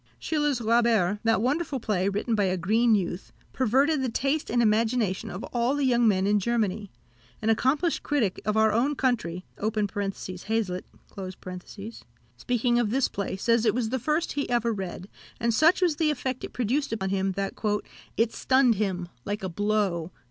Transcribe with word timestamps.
Schiller's 0.17 0.59
Räuber, 0.61 1.19
that 1.23 1.43
wonderful 1.43 1.79
play, 1.79 2.09
written 2.09 2.33
by 2.33 2.45
a 2.45 2.57
green 2.57 2.95
youth, 2.95 3.31
perverted 3.53 4.01
the 4.01 4.09
taste 4.09 4.49
and 4.49 4.59
imagination 4.59 5.29
of 5.29 5.43
all 5.53 5.75
the 5.75 5.85
young 5.85 6.07
men 6.07 6.25
in 6.25 6.39
Germany. 6.39 6.89
An 7.39 7.51
accomplished 7.51 8.01
critic 8.01 8.41
of 8.43 8.57
our 8.57 8.71
own 8.71 8.95
country 8.95 9.45
(Hazlitt), 9.59 10.85
speaking 12.35 12.79
of 12.79 12.89
this 12.89 13.07
play, 13.09 13.35
says 13.35 13.63
it 13.63 13.75
was 13.75 13.89
the 13.89 13.99
first 13.99 14.31
he 14.31 14.49
ever 14.49 14.73
read, 14.73 15.07
and 15.39 15.53
such 15.53 15.83
was 15.83 15.97
the 15.97 16.09
effect 16.09 16.43
it 16.43 16.51
produced 16.51 16.91
on 16.99 17.09
him, 17.11 17.33
that 17.33 17.53
"it 18.17 18.33
stunned 18.33 18.73
him, 18.81 19.07
like 19.23 19.43
a 19.43 19.49
blow." 19.49 20.11